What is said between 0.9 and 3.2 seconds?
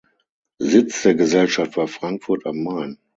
der Gesellschaft war Frankfurt am Main.